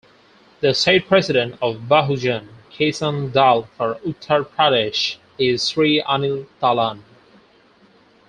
The 0.61 0.73
state 0.73 1.07
president 1.07 1.59
of 1.61 1.81
Bahujan 1.87 2.47
Kisan 2.71 3.31
Dal 3.31 3.67
for 3.77 3.99
Uttar 4.03 4.43
Pradesh 4.47 5.17
is 5.37 5.63
Sri 5.69 6.01
Anil 6.01 6.47
Talan. 6.59 7.03